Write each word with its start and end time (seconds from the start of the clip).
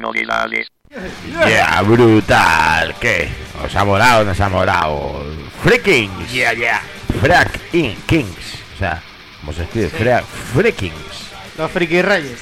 Novedades. 0.00 0.68
Yeah, 1.46 1.82
brutal. 1.82 2.94
¿Qué? 3.00 3.28
¿Os 3.64 3.74
ha 3.76 3.84
molado 3.84 4.24
nos 4.24 4.40
ha 4.40 4.48
molado? 4.48 5.24
Freakings. 5.62 6.32
Yeah, 6.32 6.52
yeah. 6.54 6.80
Frack 7.20 7.60
in 7.74 7.94
Kings. 8.06 8.58
O 8.74 8.78
sea, 8.78 9.02
¿cómo 9.40 9.52
se 9.52 9.62
escribe? 9.64 9.88
Fra- 9.90 10.22
Freakings. 10.22 11.30
Los 11.58 11.70
friki 11.70 12.00
reyes. 12.02 12.40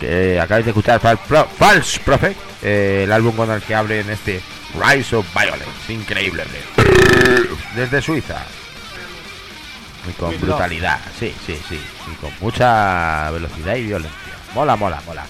Que 0.00 0.40
acabáis 0.40 0.64
de 0.64 0.70
escuchar 0.70 0.98
Fal- 0.98 1.18
Pro- 1.18 1.46
False 1.58 2.00
Prophet, 2.00 2.34
eh, 2.62 3.02
el 3.04 3.12
álbum 3.12 3.36
con 3.36 3.50
el 3.50 3.60
que 3.60 3.74
abre 3.74 4.00
en 4.00 4.08
este 4.08 4.40
Rise 4.78 5.16
of 5.16 5.26
Violence. 5.34 5.92
Increíble. 5.92 6.44
Desde 7.74 8.02
Suiza. 8.02 8.42
Y 10.08 10.12
con 10.12 10.38
brutalidad. 10.40 10.98
Sí, 11.18 11.34
sí, 11.46 11.58
sí. 11.68 11.80
Y 12.10 12.14
con 12.16 12.30
mucha 12.40 13.30
velocidad 13.30 13.76
y 13.76 13.84
violencia. 13.84 14.18
Mola, 14.54 14.76
mola, 14.76 15.00
mola. 15.06 15.24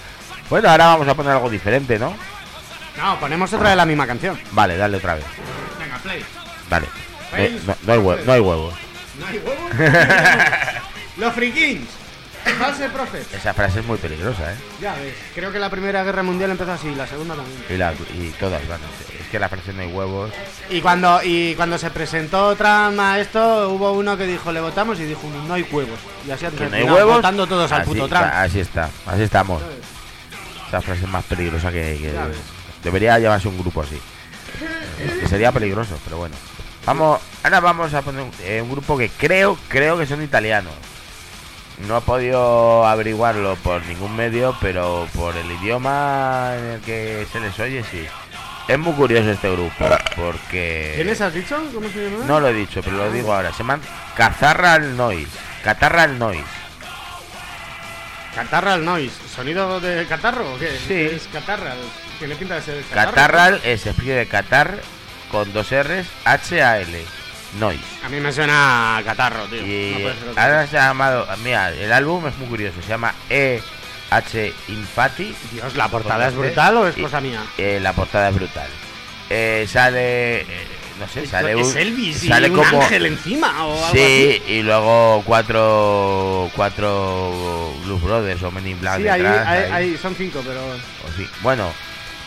Bueno, 0.49 0.69
ahora 0.69 0.87
vamos 0.87 1.07
a 1.07 1.13
poner 1.15 1.31
algo 1.33 1.49
diferente, 1.49 1.97
¿no? 1.97 2.15
No, 2.97 3.19
ponemos 3.19 3.51
otra 3.53 3.69
de 3.71 3.75
la 3.75 3.85
misma 3.85 4.05
canción. 4.07 4.39
Vale, 4.51 4.77
dale 4.77 4.97
otra 4.97 5.15
vez. 5.15 5.25
Venga, 5.79 5.97
play. 5.99 6.23
Dale. 6.69 6.87
Eh, 7.37 7.59
no, 7.65 7.75
no 7.83 7.93
hay 7.93 7.99
hue- 7.99 8.23
no 8.25 8.31
hay 8.33 8.39
huevos. 8.39 8.73
¿No 9.19 9.27
hay 9.27 9.37
huevos? 9.39 9.71
Los 11.17 11.33
frikings. 11.33 11.87
False 12.59 12.87
Prophet. 12.89 13.33
Esa 13.33 13.53
frase 13.53 13.79
es 13.79 13.85
muy 13.85 13.97
peligrosa, 13.97 14.53
¿eh? 14.53 14.55
Ya 14.79 14.93
ves. 14.95 15.15
Creo 15.33 15.51
que 15.51 15.57
la 15.59 15.69
primera 15.69 16.03
guerra 16.03 16.21
mundial 16.21 16.51
empezó 16.51 16.73
así, 16.73 16.93
la 16.93 17.07
segunda 17.07 17.33
también. 17.35 17.63
Y, 17.69 17.77
la- 17.77 17.93
y 17.93 18.29
todas 18.39 18.65
van. 18.67 18.79
Que 19.35 19.39
la 19.39 19.49
no 19.49 19.81
hay 19.81 19.91
huevos. 19.91 20.31
Y 20.69 20.79
cuando, 20.79 21.19
y 21.21 21.55
cuando 21.55 21.77
se 21.77 21.89
presentó 21.89 22.55
Trump 22.55 22.97
a 22.97 23.19
esto, 23.19 23.69
hubo 23.69 23.91
uno 23.91 24.15
que 24.15 24.25
dijo, 24.25 24.49
le 24.53 24.61
votamos 24.61 24.97
y 25.01 25.03
dijo, 25.03 25.29
no 25.45 25.55
hay 25.55 25.63
huevos. 25.63 25.99
Y 26.25 26.31
así 26.31 26.45
han 26.45 26.53
Que 26.53 26.59
no 26.59 26.63
hay 26.63 26.71
terminado 26.71 26.95
huevos. 26.95 27.15
votando 27.17 27.45
todos 27.45 27.69
al 27.73 27.83
puto 27.83 28.07
Trump. 28.07 28.23
Así 28.31 28.61
está, 28.61 28.89
así 29.05 29.23
estamos. 29.23 29.61
Esa 30.69 30.79
frase 30.79 31.05
más 31.07 31.25
peligrosa 31.25 31.69
que, 31.69 32.13
debería 32.81 33.19
llevarse 33.19 33.49
un 33.49 33.57
grupo 33.57 33.81
así. 33.81 33.99
Que 35.19 35.27
sería 35.27 35.51
peligroso, 35.51 35.99
pero 36.05 36.15
bueno. 36.15 36.35
Vamos, 36.85 37.19
ahora 37.43 37.59
vamos 37.59 37.93
a 37.93 38.01
poner 38.03 38.21
un, 38.21 38.31
eh, 38.41 38.61
un 38.61 38.71
grupo 38.71 38.97
que 38.97 39.09
creo, 39.09 39.57
creo 39.67 39.97
que 39.97 40.05
son 40.05 40.23
italianos. 40.23 40.71
No 41.89 41.97
he 41.97 42.01
podido 42.01 42.85
averiguarlo 42.85 43.57
por 43.57 43.85
ningún 43.85 44.15
medio, 44.15 44.55
pero 44.61 45.09
por 45.13 45.35
el 45.35 45.51
idioma 45.51 46.53
en 46.57 46.65
el 46.67 46.79
que 46.79 47.27
se 47.33 47.41
les 47.41 47.59
oye, 47.59 47.83
sí. 47.83 48.07
Es 48.67 48.79
muy 48.79 48.93
curioso 48.93 49.29
este 49.29 49.51
grupo, 49.51 49.85
porque... 50.15 50.93
¿Quiénes 50.95 51.21
has 51.21 51.33
dicho? 51.33 51.55
¿Cómo 51.73 51.87
se 51.89 52.09
llama? 52.09 52.25
No 52.25 52.39
lo 52.39 52.47
he 52.47 52.53
dicho, 52.53 52.81
pero 52.81 52.97
lo 52.97 53.11
digo 53.11 53.31
ahora. 53.31 53.51
Se 53.51 53.59
llaman 53.59 53.79
Cazarral 54.15 54.97
Noise. 54.97 55.31
Catarral 55.63 56.17
Noise. 56.17 56.43
Catarral 58.33 58.83
Noise. 58.83 59.15
¿Sonido 59.33 59.79
de 59.79 60.05
catarro 60.07 60.55
o 60.55 60.57
qué? 60.57 60.71
Sí. 60.79 60.87
¿Qué 60.87 61.15
Es 61.15 61.27
catarral. 61.31 61.77
Tiene 62.17 62.35
pinta 62.35 62.55
de 62.55 62.61
ser 62.61 62.83
catarro. 62.83 63.11
Catarral 63.11 63.61
se 63.61 63.89
escribe 63.91 64.27
Catar 64.27 64.79
con 65.31 65.53
dos 65.53 65.71
R's, 65.71 66.07
H-A-L. 66.25 67.05
Noise. 67.59 67.83
A 68.03 68.09
mí 68.09 68.19
me 68.19 68.33
suena 68.33 68.97
a 68.97 69.03
catarro, 69.03 69.45
tío. 69.45 69.61
Y 69.65 69.91
No 69.93 69.99
puede 69.99 70.19
ser 70.19 70.29
otra 70.29 70.43
ahora 70.43 70.67
se 70.67 70.77
ha 70.77 70.87
llamado. 70.87 71.27
Mira, 71.43 71.71
el 71.71 71.93
álbum 71.93 72.27
es 72.27 72.35
muy 72.37 72.47
curioso. 72.47 72.81
Se 72.81 72.89
llama 72.89 73.13
E-H 74.11 74.53
Infati. 74.69 75.35
Dios, 75.51 75.75
¿la 75.75 75.87
portada 75.89 76.27
es 76.27 76.35
brutal 76.35 76.77
o 76.77 76.87
es 76.87 76.95
cosa 76.95 77.21
mía? 77.21 77.43
eh, 77.57 77.79
la 77.81 77.93
portada 77.93 78.29
es 78.29 78.35
brutal. 78.35 78.67
Eh, 79.29 79.65
sale. 79.69 80.41
eh, 80.41 80.45
no 80.99 81.07
sé, 81.09 81.25
sale 81.27 81.55
un. 81.55 81.77
Elvis 81.77 82.23
y 82.23 82.31
un 82.31 82.55
como. 82.55 82.81
ángel 82.81 83.05
encima 83.07 83.65
o 83.65 83.73
algo 83.73 83.91
Sí, 83.97 84.41
y 84.47 84.61
luego 84.61 85.23
cuatro. 85.25 86.49
Cuatro 86.55 87.73
Blues 87.83 88.01
Brothers 88.01 88.41
o 88.43 88.51
Men 88.51 88.67
in 88.67 88.79
Black. 88.79 88.97
Sí, 88.97 89.03
detrás, 89.03 89.47
ahí- 89.47 89.63
ahí. 89.63 89.71
ahí 89.71 89.97
son 89.97 90.15
cinco, 90.15 90.41
pero... 90.45 90.61
Bueno, 91.41 91.69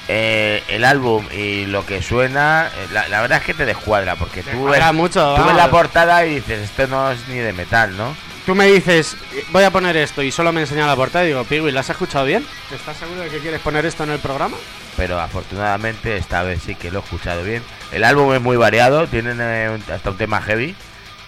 eh, 0.08 0.62
el 0.68 0.84
álbum 0.84 1.24
y 1.32 1.64
lo 1.66 1.86
que 1.86 2.02
suena, 2.02 2.70
eh, 2.76 2.88
la, 2.92 3.08
la 3.08 3.20
verdad 3.22 3.38
es 3.38 3.44
que 3.44 3.54
te 3.54 3.64
descuadra, 3.66 4.16
porque 4.16 4.42
tú 4.42 4.64
ves, 4.64 4.92
mucho, 4.92 5.34
tú 5.36 5.44
ves 5.44 5.54
la 5.56 5.70
portada 5.70 6.24
y 6.26 6.36
dices, 6.36 6.60
esto 6.60 6.86
no 6.88 7.10
es 7.10 7.26
ni 7.28 7.36
de 7.36 7.52
metal, 7.52 7.96
¿no? 7.96 8.14
Tú 8.48 8.54
me 8.54 8.64
dices, 8.64 9.14
voy 9.50 9.62
a 9.64 9.70
poner 9.70 9.94
esto 9.98 10.22
y 10.22 10.32
solo 10.32 10.54
me 10.54 10.62
enseña 10.62 10.86
la 10.86 10.96
portada 10.96 11.22
y 11.24 11.28
digo, 11.28 11.44
Pigui, 11.44 11.70
¿la 11.70 11.80
has 11.80 11.90
escuchado 11.90 12.24
bien? 12.24 12.46
¿Estás 12.74 12.96
seguro 12.96 13.20
de 13.20 13.28
que 13.28 13.40
quieres 13.40 13.60
poner 13.60 13.84
esto 13.84 14.04
en 14.04 14.10
el 14.10 14.20
programa? 14.20 14.56
Pero 14.96 15.20
afortunadamente 15.20 16.16
esta 16.16 16.42
vez 16.44 16.62
sí 16.62 16.74
que 16.74 16.90
lo 16.90 17.00
he 17.00 17.02
escuchado 17.02 17.42
bien. 17.44 17.62
El 17.92 18.04
álbum 18.04 18.32
es 18.32 18.40
muy 18.40 18.56
variado, 18.56 19.06
tienen 19.06 19.36
eh, 19.38 19.68
un- 19.68 19.92
hasta 19.92 20.08
un 20.08 20.16
tema 20.16 20.40
heavy, 20.40 20.74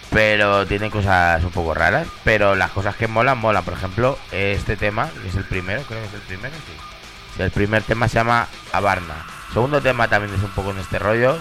pero 0.09 0.65
tiene 0.65 0.89
cosas 0.89 1.43
un 1.43 1.51
poco 1.51 1.75
raras. 1.75 2.07
Pero 2.23 2.55
las 2.55 2.71
cosas 2.71 2.95
que 2.95 3.07
molan, 3.07 3.37
molan. 3.37 3.63
Por 3.65 3.75
ejemplo, 3.75 4.17
este 4.31 4.75
tema, 4.75 5.07
que 5.21 5.27
es 5.27 5.35
el 5.35 5.43
primero, 5.45 5.83
creo 5.83 6.01
que 6.01 6.07
es 6.07 6.13
el 6.15 6.21
primero, 6.21 6.55
sí. 6.55 7.39
El 7.43 7.51
primer 7.51 7.83
tema 7.83 8.07
se 8.07 8.15
llama 8.15 8.47
Avarna. 8.71 9.27
Segundo 9.53 9.79
tema 9.79 10.07
también 10.07 10.33
es 10.33 10.41
un 10.43 10.49
poco 10.55 10.71
en 10.71 10.79
este 10.79 10.97
rollo. 10.97 11.37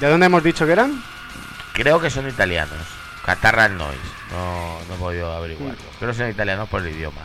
¿De 0.00 0.08
dónde 0.08 0.26
hemos 0.26 0.42
dicho 0.42 0.66
que 0.66 0.72
eran? 0.72 1.00
Creo 1.74 2.00
que 2.00 2.10
son 2.10 2.28
italianos. 2.28 2.80
Catarral 3.24 3.76
Noise. 3.78 4.00
No, 4.32 4.78
no 4.88 4.94
he 4.94 4.98
podido 4.98 5.32
averiguarlo. 5.34 5.80
Creo 5.98 6.10
que 6.10 6.16
son 6.16 6.30
italianos 6.30 6.68
por 6.68 6.80
el 6.84 6.94
idioma. 6.94 7.20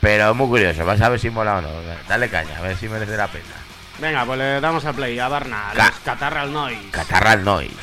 Pero 0.00 0.30
es 0.30 0.36
muy 0.36 0.46
curioso. 0.46 0.84
Vas 0.84 1.00
a 1.00 1.08
ver 1.08 1.18
si 1.20 1.30
mola 1.30 1.56
o 1.56 1.60
no. 1.60 1.68
Dale 2.08 2.28
caña, 2.30 2.56
a 2.58 2.60
ver 2.62 2.76
si 2.76 2.88
merece 2.88 3.16
la 3.16 3.28
pena. 3.28 3.44
Venga, 3.98 4.24
pues 4.24 4.38
le 4.38 4.60
damos 4.60 4.84
a 4.86 4.92
play, 4.92 5.18
a 5.18 5.28
Barna, 5.28 5.72
Ca- 5.74 5.86
los 5.88 5.98
Catarral 6.00 6.52
Noise. 6.52 6.90
Catarral 6.90 7.44
Noise. 7.44 7.76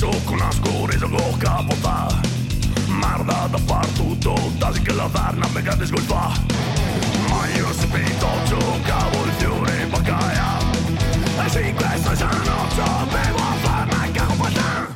Niisugune 0.00 0.52
skuuris 0.52 1.02
on 1.02 1.10
kohkapota 1.10 2.08
Märda 3.00 3.48
ta 3.52 3.58
partutuu 3.68 4.52
Tasi 4.58 4.80
kyllä 4.80 5.12
väärnä 5.12 5.46
mikä 5.54 5.78
diskulpa 5.80 6.32
Ma 7.28 7.46
just 7.58 7.92
pitotsu 7.92 8.56
Kauul 8.88 9.28
juuri 9.42 9.86
pakaja 9.90 10.58
Siin 11.52 11.74
kuessa 11.74 12.16
sanottu 12.16 12.82
Meua 13.12 13.54
väärnä 13.64 14.08
kaupata 14.18 14.87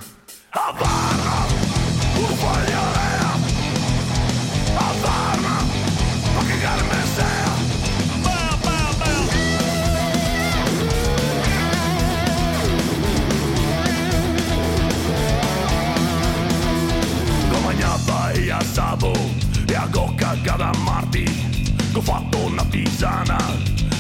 barca 20.43 20.57
da 20.57 20.73
Che 21.13 21.99
ho 21.99 22.01
fatto 22.01 22.39
una 22.39 22.65
tisana 22.65 23.37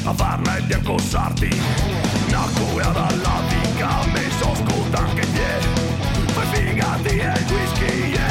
A 0.04 0.12
farne 0.12 0.58
e 0.58 0.62
Biancosarti 0.62 1.60
Nacco 2.30 2.80
e 2.80 2.82
ad 2.82 2.96
Allatica 2.96 4.04
Mi 4.12 4.30
so 4.38 4.54
scuta 4.54 4.98
anche 4.98 5.20
te. 5.32 6.32
Fai 6.32 6.46
figati 6.46 7.16
e 7.18 7.32
il 7.38 7.52
whisky 7.52 8.21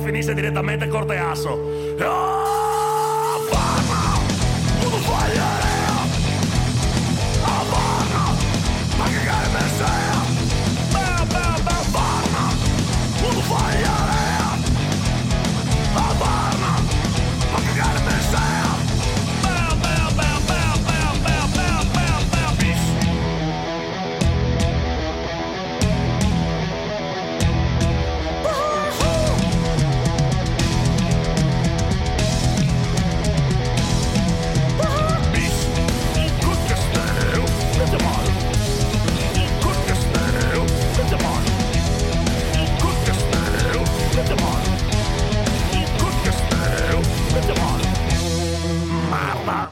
finisce 0.00 0.34
direttamente 0.34 0.88
corteasso. 0.88 1.58
Ah, 2.00 2.49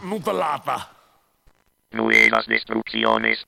Merda, 0.09 0.33
Nutellata. 0.33 0.89
Nuevas 1.93 2.47
destrucciones. 2.47 3.45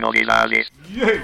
Novedades. 0.00 0.70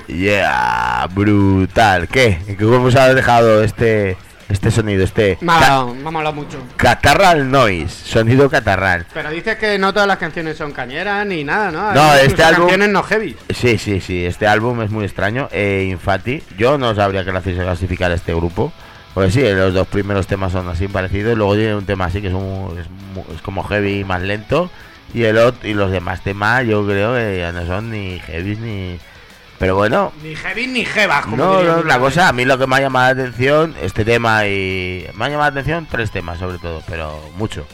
Yeah, 0.09 1.07
brutal. 1.15 2.09
¿Qué? 2.09 2.39
¿Cómo 2.59 2.87
os 2.87 2.97
ha 2.97 3.15
dejado 3.15 3.63
este 3.63 4.17
este 4.49 4.71
sonido? 4.71 5.03
Este 5.05 5.39
Me 5.41 5.53
ha 5.53 5.57
molado, 5.57 5.95
me 5.95 6.09
ha 6.09 6.11
molado 6.11 6.35
mucho. 6.35 6.59
catarral 6.77 7.51
noise, 7.51 7.89
sonido 8.07 8.49
catarral. 8.51 9.07
Pero 9.15 9.31
dices 9.31 9.57
que 9.57 9.79
no 9.79 9.93
todas 9.93 10.09
las 10.09 10.19
canciones 10.19 10.57
son 10.57 10.73
cañeras 10.73 11.27
ni 11.27 11.45
nada, 11.45 11.71
¿no? 11.71 11.89
Hay 11.89 11.95
No, 11.95 12.15
este 12.15 12.43
álbum- 12.45 12.59
canciones 12.61 12.89
no 12.91 13.03
heavy. 13.03 13.37
Sí, 13.55 13.79
sí, 13.79 14.01
sí, 14.01 14.25
este 14.25 14.47
álbum 14.47 14.83
es 14.83 14.91
muy 14.91 15.05
extraño. 15.05 15.49
Eh, 15.53 15.89
Infati, 15.91 16.43
yo 16.59 16.79
no 16.79 16.95
sabría 16.95 17.25
qué 17.25 17.31
clasificar 17.31 18.11
a 18.11 18.15
este 18.15 18.35
grupo. 18.35 18.73
Pues 19.15 19.33
sí, 19.33 19.43
los 19.43 19.73
dos 19.73 19.87
primeros 19.87 20.27
temas 20.27 20.51
son 20.53 20.69
así 20.69 20.89
parecidos. 20.89 21.37
Luego 21.39 21.55
tiene 21.55 21.77
un 21.77 21.87
tema 21.87 22.07
así 22.07 22.21
que 22.21 22.29
es, 22.29 22.35
un- 22.35 22.77
es, 22.79 22.87
es 23.37 23.43
como 23.43 23.63
heavy 23.63 24.03
más 24.05 24.21
lento. 24.23 24.71
Y 25.15 25.23
el 25.23 25.39
otro, 25.39 25.69
y 25.69 25.75
los 25.75 25.93
demás 25.93 26.23
temas 26.23 26.67
yo 26.67 26.85
creo 26.85 27.15
que 27.15 27.39
ya 27.39 27.53
no 27.53 27.65
son 27.67 27.91
ni 27.93 28.19
heavy 28.19 28.57
ni. 28.57 28.99
Pero 29.59 29.77
bueno, 29.77 30.13
Ni 30.23 30.35
heavy 30.35 30.67
ni 30.67 30.85
jebas, 30.85 31.25
como 31.25 31.37
no, 31.37 31.63
no, 31.63 31.83
la 31.85 31.99
cosa, 31.99 32.29
a 32.29 32.33
mí 32.33 32.45
lo 32.45 32.59
que 32.59 32.67
me 32.67 32.77
ha 32.77 32.81
llamado 32.81 33.15
la 33.15 33.23
atención, 33.23 33.75
este 33.81 34.05
tema 34.05 34.47
y... 34.47 35.07
Me 35.15 35.25
ha 35.25 35.29
llamado 35.29 35.51
la 35.51 35.61
atención 35.61 35.87
tres 35.91 36.11
temas 36.11 36.39
sobre 36.39 36.59
todo, 36.59 36.83
pero 36.89 37.21
mucho. 37.37 37.67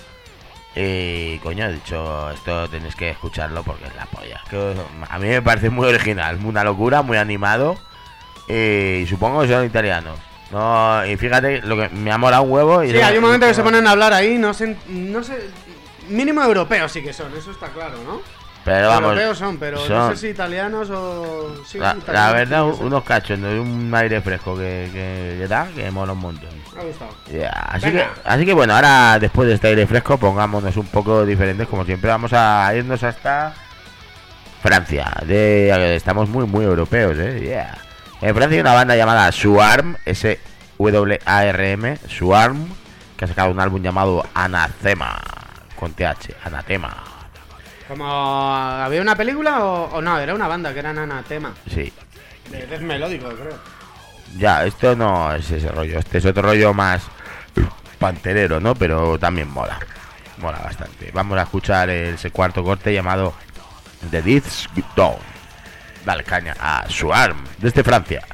Y 0.77 1.39
coño, 1.39 1.67
he 1.67 1.73
dicho, 1.73 2.31
esto 2.31 2.69
tenéis 2.69 2.95
que 2.95 3.11
escucharlo 3.11 3.63
porque 3.65 3.87
es 3.87 3.95
la 3.97 4.07
polla. 4.07 4.43
Que 4.49 4.75
a 5.09 5.19
mí 5.19 5.29
me 5.29 5.43
parece 5.43 5.71
muy 5.71 5.89
original, 5.89 6.39
una 6.45 6.63
locura, 6.63 7.03
muy 7.03 7.17
animado. 7.17 7.77
Y 8.47 9.07
supongo 9.09 9.43
que 9.43 9.49
son 9.49 9.65
italianos. 9.65 10.19
No, 10.53 11.05
y 11.07 11.17
fíjate, 11.17 11.63
lo 11.63 11.77
que 11.77 11.89
me 11.91 12.11
ha 12.13 12.19
molado 12.19 12.43
un 12.43 12.53
huevo. 12.53 12.83
Y 12.83 12.91
Sí, 12.91 12.97
hay 12.99 13.17
un 13.17 13.23
momento 13.23 13.47
que 13.47 13.55
se 13.55 13.63
ponen 13.63 13.87
a 13.87 13.93
hablar 13.93 14.13
ahí, 14.13 14.37
no 14.37 14.53
sé, 14.53 14.77
no 14.89 15.23
sé, 15.23 15.49
mínimo 16.09 16.43
europeos 16.43 16.91
sí 16.91 17.03
que 17.03 17.13
son, 17.13 17.33
eso 17.37 17.53
está 17.53 17.69
claro, 17.69 17.99
¿no? 18.05 18.21
Pero 18.65 18.89
vamos, 18.89 19.11
europeos 19.11 19.39
son, 19.39 19.59
pero 19.59 19.89
no 19.89 20.11
sé 20.11 20.17
si 20.17 20.29
italianos 20.29 20.91
o... 20.91 21.65
sí, 21.67 21.79
la, 21.79 21.97
italianos, 21.97 22.13
la 22.13 22.33
verdad, 22.33 22.71
que 22.71 22.77
ser. 22.77 22.87
unos 22.87 23.05
cachos, 23.05 23.39
¿no? 23.39 23.49
un 23.63 23.95
aire 23.95 24.21
fresco 24.21 24.55
que, 24.55 24.89
que, 24.93 25.37
que 25.39 25.49
da, 25.49 25.67
que 25.75 25.91
mola 25.91 26.13
un 26.13 26.19
montón. 26.19 26.51
Me 26.75 26.81
ha 26.81 26.85
gustado. 26.85 27.11
Así, 27.51 27.91
que, 27.91 28.05
así 28.25 28.45
que 28.45 28.53
bueno, 28.53 28.75
ahora 28.75 29.19
después 29.19 29.49
de 29.49 29.55
este 29.55 29.69
aire 29.69 29.87
fresco, 29.87 30.19
pongámonos 30.19 30.77
un 30.77 30.87
poco 30.89 31.25
diferentes, 31.25 31.67
como 31.69 31.85
siempre, 31.85 32.11
vamos 32.11 32.33
a 32.35 32.71
irnos 32.75 33.03
hasta 33.03 33.55
Francia. 34.63 35.11
De, 35.27 35.97
estamos 35.97 36.29
muy, 36.29 36.45
muy 36.47 36.65
europeos, 36.65 37.17
¿eh? 37.19 37.41
Yeah. 37.41 37.79
En 38.21 38.35
Francia 38.35 38.57
hay 38.57 38.61
una 38.61 38.75
banda 38.75 38.95
llamada 38.95 39.33
Swarm, 39.33 39.97
S-W-A-R-M, 40.05 41.97
Swarm, 42.07 42.69
que 43.17 43.25
ha 43.25 43.29
sacado 43.29 43.51
un 43.51 43.61
álbum 43.61 43.83
llamado 43.83 44.23
Anacema, 44.35 45.19
con 45.77 45.95
TH, 45.95 46.35
Anatema. 46.45 47.10
Como 47.91 48.07
había 48.55 49.03
una 49.03 49.17
película 49.17 49.65
o, 49.65 49.97
o 49.97 50.01
no, 50.01 50.17
era 50.17 50.33
una 50.33 50.47
banda 50.47 50.73
que 50.73 50.79
era 50.79 50.91
Anatema. 50.91 51.53
Sí, 51.69 51.93
De 52.49 52.65
death 52.69 52.83
melódico, 52.83 53.29
creo. 53.31 53.59
ya, 54.39 54.65
esto 54.65 54.95
no 54.95 55.35
es 55.35 55.51
ese 55.51 55.69
rollo, 55.73 55.99
este 55.99 56.19
es 56.19 56.25
otro 56.25 56.43
rollo 56.43 56.73
más 56.73 57.03
panterero, 57.99 58.61
¿no? 58.61 58.77
Pero 58.77 59.19
también 59.19 59.51
mola, 59.51 59.81
mola 60.39 60.59
bastante. 60.61 61.11
Vamos 61.13 61.37
a 61.37 61.43
escuchar 61.43 61.91
ese 61.91 62.31
cuarto 62.31 62.63
corte 62.63 62.95
llamado 62.95 63.35
The 64.09 64.23
Death's 64.23 64.69
Dawn. 64.95 65.19
Dale 66.05 66.23
caña 66.23 66.55
a 66.61 66.89
Swarm, 66.89 67.45
desde 67.59 67.83
Francia. 67.83 68.25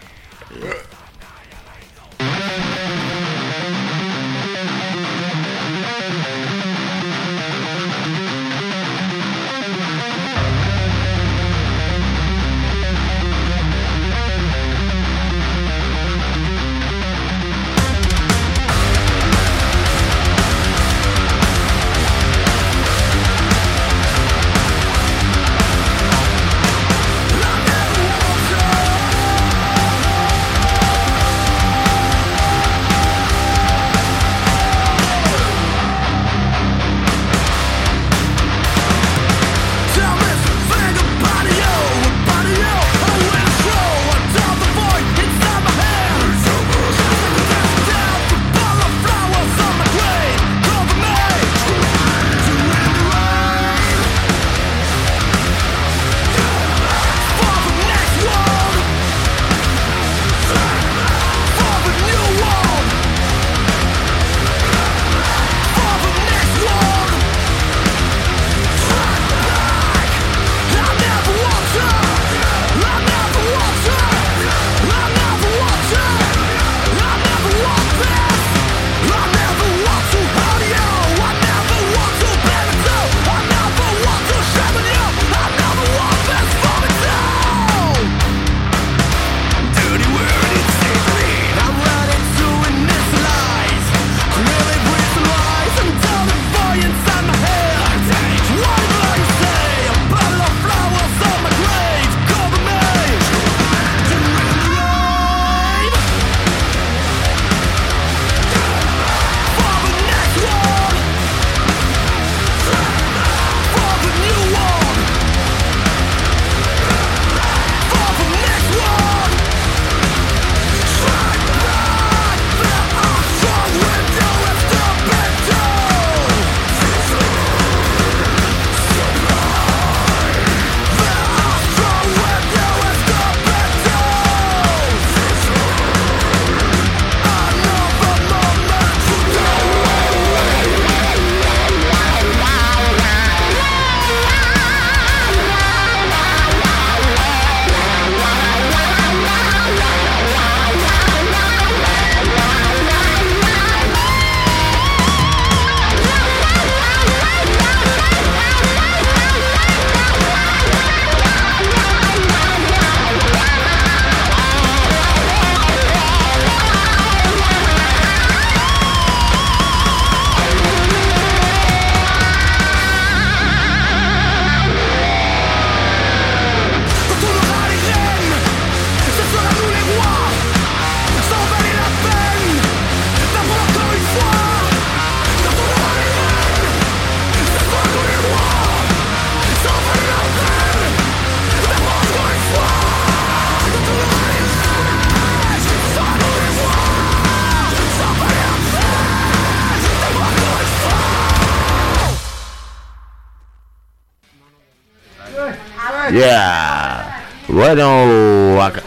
Yeah. 206.12 207.22
Bueno, 207.48 208.58
ac- 208.60 208.82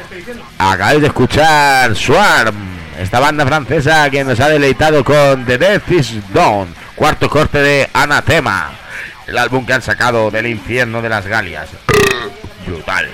acabáis 0.57 1.01
de 1.01 1.07
escuchar 1.07 1.95
Swarm, 1.95 2.55
esta 2.99 3.19
banda 3.19 3.45
francesa 3.45 4.09
que 4.09 4.23
nos 4.23 4.39
ha 4.39 4.49
deleitado 4.49 5.03
con 5.03 5.45
The 5.45 5.57
Death 5.57 5.91
is 5.91 6.13
Dawn, 6.33 6.73
cuarto 6.95 7.29
corte 7.29 7.59
de 7.59 7.89
Anathema, 7.93 8.71
el 9.27 9.37
álbum 9.37 9.65
que 9.65 9.73
han 9.73 9.81
sacado 9.81 10.29
del 10.29 10.47
infierno 10.47 11.01
de 11.01 11.09
las 11.09 11.25
Galias. 11.25 11.69
Brutal. 12.65 13.09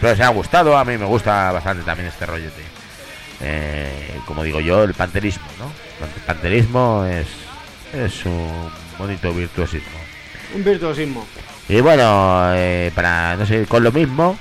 Que 0.00 0.06
os 0.06 0.12
haya 0.12 0.28
gustado, 0.28 0.76
a 0.78 0.84
mí 0.84 0.96
me 0.96 1.06
gusta 1.06 1.50
bastante 1.50 1.82
también 1.82 2.08
este 2.08 2.24
rollete. 2.24 2.62
Eh, 3.40 4.20
como 4.26 4.44
digo 4.44 4.60
yo, 4.60 4.84
el 4.84 4.94
panterismo, 4.94 5.46
¿no? 5.58 5.66
El 6.04 6.22
panterismo 6.22 7.04
es, 7.04 7.26
es 7.92 8.24
un 8.26 8.70
bonito 8.96 9.32
virtuosismo. 9.32 9.98
Un 10.54 10.64
virtuosismo. 10.64 11.26
Y 11.68 11.80
bueno, 11.80 12.50
eh, 12.54 12.90
para 12.94 13.36
no 13.36 13.44
seguir 13.46 13.68
con 13.68 13.82
lo 13.84 13.92
mismo, 13.92 14.38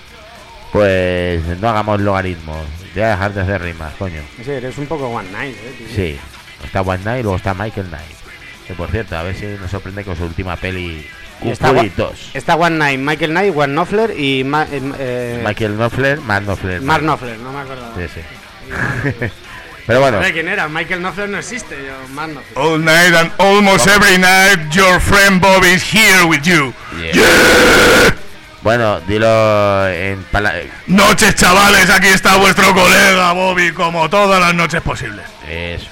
pues 0.72 1.44
no 1.60 1.70
hagamos 1.70 2.00
logaritmos. 2.02 2.66
Ya 2.96 3.10
dejar 3.12 3.34
de 3.34 3.42
hacer 3.42 3.62
rimas, 3.62 3.94
coño. 4.00 4.22
Sí, 4.44 4.50
eres 4.52 4.78
un 4.78 4.88
poco 4.88 5.08
one 5.10 5.30
night, 5.32 5.56
eh, 5.56 5.76
tío. 5.78 5.88
Sí, 5.96 6.20
está 6.64 6.82
One 6.82 7.04
Night, 7.04 7.22
luego 7.24 7.36
está 7.38 7.54
Michael 7.54 7.88
Knight. 7.88 8.18
Que 8.66 8.74
por 8.74 8.90
cierto, 8.90 9.16
a 9.18 9.24
ver 9.24 9.36
si 9.36 9.46
nos 9.46 9.70
sorprende 9.70 10.04
con 10.04 10.16
su 10.16 10.24
última 10.24 10.56
peli. 10.56 11.06
Y 11.44 11.50
está, 11.50 11.72
2. 11.72 12.32
está 12.34 12.56
One 12.56 12.78
Night, 12.78 13.00
Michael 13.00 13.32
Knight, 13.32 13.56
One 13.56 13.74
Knopfler 13.74 14.20
y 14.20 14.44
Ma- 14.44 14.64
eh, 14.72 14.82
eh, 14.98 15.44
Michael 15.46 15.76
Knopfler, 15.76 16.20
Mark 16.22 16.46
Knopfler. 16.46 16.82
Mark 16.82 17.04
Knopfler, 17.04 17.38
no 17.40 17.52
me 17.54 17.60
acuerdo. 17.60 17.94
Sí, 17.96 18.04
sí. 18.16 19.28
Pero 19.88 20.02
bueno, 20.02 20.20
¿De 20.20 20.34
quién 20.34 20.48
era? 20.50 20.68
Michael 20.68 21.00
Knopfler 21.00 21.30
no 21.30 21.38
existe, 21.40 21.78
yo, 21.86 21.94
Knopfler. 22.14 22.44
All 22.56 22.84
night 22.84 23.16
and 23.16 23.32
almost 23.40 23.88
every 23.88 24.18
night, 24.18 24.70
your 24.72 25.00
friend 25.00 25.40
Bob 25.42 25.64
is 25.64 25.82
here 25.94 26.26
with 26.26 26.42
you. 26.44 26.74
yeah. 27.02 28.14
bueno, 28.62 29.00
dilo 29.08 29.88
en 29.88 30.24
pala- 30.26 30.56
Noches, 30.88 31.36
chavales, 31.36 31.90
aquí 31.90 32.08
está 32.08 32.36
vuestro 32.36 32.74
colega 32.74 33.32
Bobby, 33.32 33.72
como 33.72 34.10
todas 34.10 34.42
las 34.42 34.54
noches 34.54 34.82
posibles. 34.82 35.26
Eso. 35.48 35.88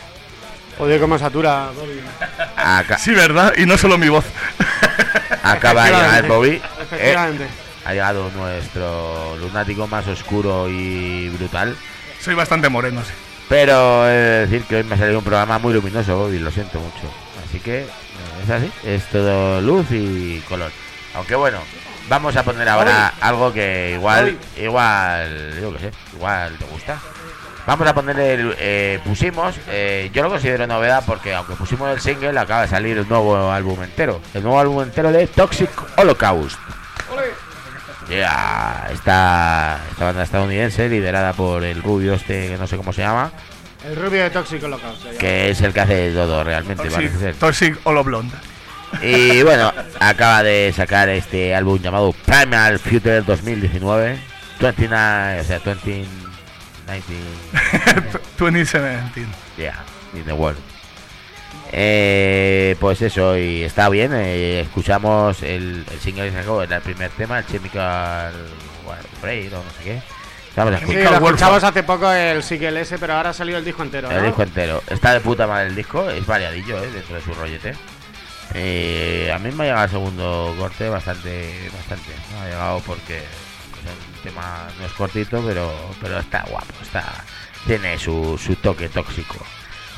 Odio 0.78 1.00
cómo 1.00 1.18
satura. 1.18 1.70
Bobby. 1.74 2.02
Sí, 2.98 3.12
¿verdad? 3.12 3.54
Y 3.58 3.66
no 3.66 3.78
solo 3.78 3.98
mi 3.98 4.10
voz. 4.10 4.26
acaba 5.44 5.86
de 5.86 5.92
llegar 5.92 6.26
Efectivamente. 6.26 6.28
Bobby. 6.28 6.50
Eh, 6.50 6.62
Efectivamente. 6.82 7.48
ha 7.86 7.92
llegado 7.94 8.30
nuestro 8.36 9.38
lunático 9.38 9.88
más 9.88 10.06
oscuro 10.08 10.68
y 10.68 11.30
brutal. 11.30 11.78
Soy 12.20 12.34
bastante 12.34 12.68
moreno, 12.68 13.02
sí. 13.06 13.12
Pero 13.48 14.08
he 14.08 14.12
de 14.12 14.48
decir 14.48 14.64
que 14.64 14.78
hoy 14.78 14.84
me 14.84 14.96
ha 14.96 14.98
salido 14.98 15.20
un 15.20 15.24
programa 15.24 15.60
muy 15.60 15.74
luminoso, 15.74 16.18
Bobby, 16.18 16.40
lo 16.40 16.52
siento 16.52 16.80
mucho. 16.80 17.12
Así 17.48 17.60
que 17.60 17.82
eh, 17.82 17.88
es 18.44 18.50
así, 18.50 18.72
es 18.84 19.06
todo 19.10 19.62
luz 19.62 19.86
y 19.92 20.40
color. 20.50 20.72
Aunque 21.14 21.36
bueno, 21.36 21.60
vamos 22.10 22.36
a 22.36 22.44
poner 22.44 22.68
ahora 22.68 23.14
algo 23.22 23.54
que 23.54 23.94
igual, 23.96 24.38
igual, 24.58 25.62
yo 25.62 25.74
qué 25.74 25.80
sé, 25.80 25.92
igual 26.14 26.58
te 26.58 26.66
gusta. 26.66 27.00
Vamos 27.68 27.88
a 27.88 27.96
poner 27.96 28.20
el, 28.20 28.56
eh, 28.60 29.00
pusimos, 29.04 29.56
eh, 29.70 30.12
yo 30.14 30.22
lo 30.22 30.30
considero 30.30 30.68
novedad 30.68 31.04
porque 31.06 31.34
aunque 31.34 31.56
pusimos 31.56 31.92
el 31.92 32.00
single, 32.00 32.38
acaba 32.40 32.62
de 32.62 32.68
salir 32.68 32.98
el 32.98 33.10
nuevo 33.10 33.52
álbum 33.52 33.82
entero. 33.82 34.22
El 34.34 34.44
nuevo 34.44 34.60
álbum 34.60 34.84
entero 34.84 35.12
de 35.12 35.26
Toxic 35.28 35.70
Holocaust. 35.98 36.60
Ya, 38.10 38.88
esta, 38.92 39.80
esta 39.92 40.06
banda 40.06 40.24
estadounidense 40.24 40.88
liderada 40.90 41.34
por 41.34 41.64
el 41.64 41.82
rubio 41.82 42.14
este 42.14 42.50
que 42.50 42.58
no 42.58 42.68
sé 42.68 42.78
cómo 42.78 42.94
se 42.94 43.02
llama, 43.02 43.32
El 43.84 43.96
rubio 43.96 44.30
de 44.30 44.46
se 44.46 44.60
llama. 44.60 44.78
que 45.20 45.50
es 45.50 45.62
el 45.62 45.74
que 45.74 45.80
hace 45.82 46.12
todo 46.12 46.44
realmente, 46.44 46.90
parece 46.90 47.18
ser. 47.18 47.36
Toxic, 47.36 47.74
Toxic 47.74 47.88
Holo 47.88 48.04
Blonde. 48.04 48.36
Y 49.02 49.44
bueno, 49.44 49.74
acaba 50.00 50.44
de 50.44 50.72
sacar 50.76 51.10
este 51.10 51.56
álbum 51.56 51.80
llamado 51.82 52.14
Primal 52.26 52.80
Future 52.80 53.22
2019. 53.22 54.18
29, 54.60 55.42
o 55.42 55.44
sea, 55.44 55.60
20, 55.60 56.06
19, 56.88 58.20
2017. 58.38 59.28
yeah, 59.58 59.84
in 60.14 60.24
the 60.24 60.34
world. 60.34 60.58
Eh, 61.72 62.76
pues 62.80 63.02
eso, 63.02 63.38
y 63.38 63.64
está 63.64 63.90
bien. 63.90 64.12
eh, 64.14 64.62
escuchamos 64.62 65.42
el, 65.44 65.86
el 65.92 66.00
single 66.00 66.30
que 66.30 66.38
sacó, 66.38 66.62
era 66.64 66.78
el 66.78 66.82
primer 66.82 67.12
tema, 67.12 67.40
el 67.40 67.46
Chemical 67.48 68.34
Warfare 68.86 69.48
o 69.48 69.64
no 69.64 69.72
sé 69.78 69.84
qué. 69.84 70.02
Sí, 70.86 70.94
lo 70.94 71.12
escuchamos 71.16 71.64
hace 71.66 71.84
poco 71.84 72.10
el 72.12 72.42
Siquel 72.42 72.78
ese, 72.78 72.98
pero 72.98 73.16
ahora 73.16 73.32
ha 73.32 73.34
salido 73.34 73.58
el 73.58 73.66
disco 73.66 73.84
entero. 73.84 74.10
el 74.10 74.24
disco 74.24 74.42
entero. 74.44 74.82
Está 74.88 75.14
de 75.14 75.20
puta 75.20 75.48
madre 75.48 75.68
el 75.68 75.76
disco, 75.76 76.10
es 76.10 76.26
variadillo, 76.26 76.82
eh, 76.82 76.90
dentro 76.92 77.16
de 77.16 77.22
su 77.22 77.34
rollete. 77.34 77.74
Eh, 78.54 79.32
a 79.36 79.40
mí 79.40 79.52
me 79.52 79.64
ha 79.64 79.68
llegado 79.68 79.84
el 79.84 79.90
segundo 79.90 80.56
corte 80.58 80.88
bastante, 80.88 81.70
bastante. 81.76 82.12
Me 82.32 82.40
ha 82.40 82.46
llegado 82.46 82.80
porque 82.86 83.18
el 83.18 84.22
tema 84.24 84.68
no 84.80 84.86
es 84.86 84.94
cortito, 84.94 85.44
pero, 85.46 85.74
pero 86.02 86.20
está 86.20 86.44
guapo, 86.44 86.74
está, 86.82 87.04
tiene 87.68 87.98
su, 88.00 88.38
su 88.42 88.56
toque 88.56 88.88
tóxico. 88.88 89.36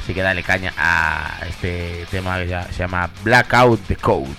Así 0.08 0.14
que 0.14 0.22
dale 0.22 0.42
caña 0.42 0.72
a 0.78 1.38
este 1.50 2.08
tema 2.10 2.38
que 2.38 2.48
ya 2.48 2.64
se 2.72 2.78
llama 2.80 3.10
Blackout 3.26 3.88
the 3.88 3.98
Code. 3.98 4.30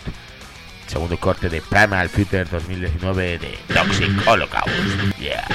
Segundo 0.86 1.18
corte 1.20 1.50
de 1.50 1.60
Primal 1.60 2.08
Future 2.08 2.46
2019 2.46 3.38
de 3.38 3.58
Toxic 3.74 4.26
Holocaust. 4.26 4.70
Yeah. 5.18 5.46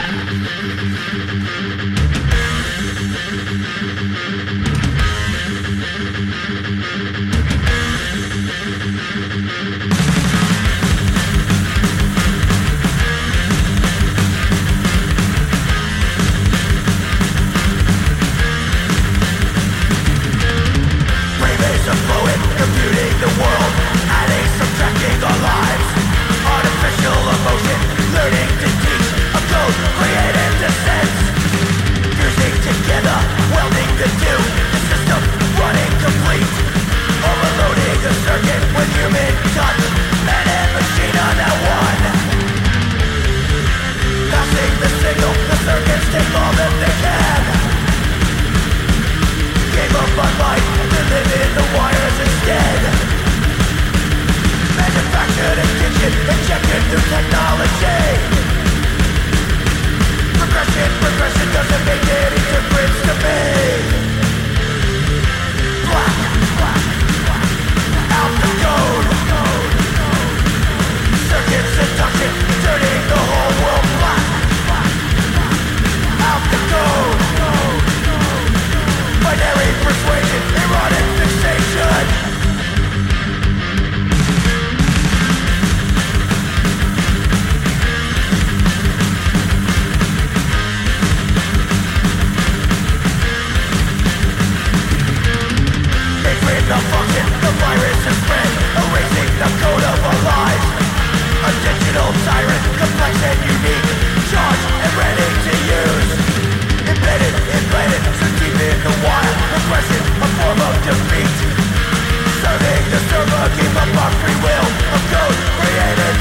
Gave 98.04 99.88
up 99.88 100.04
on 100.04 100.18
life 100.26 100.84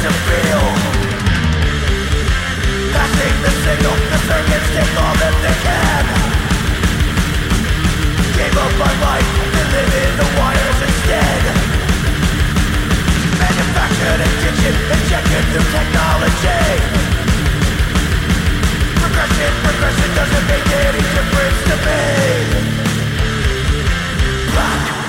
to 0.03 0.11
feel. 0.27 0.65
Masking 2.95 3.39
the 3.45 3.53
signal, 3.63 3.97
the 4.11 4.19
circuits 4.27 4.69
take 4.75 4.95
all 4.99 5.15
that 5.23 5.35
they 5.45 5.57
can. 5.63 6.05
Gave 8.35 8.57
up 8.59 8.75
our 8.83 8.97
lives 9.07 9.31
to 9.55 9.63
live 9.71 9.95
in 10.03 10.13
the 10.19 10.41
wires 10.41 10.62
injected 14.11 15.45
through 15.53 15.69
technology 15.71 16.63
Progression, 18.99 19.53
progression 19.63 20.11
doesn't 20.15 20.47
make 20.49 20.67
any 20.87 21.03
difference 21.15 21.61
to 21.69 21.77
me 21.87 22.03
Black 24.53 25.02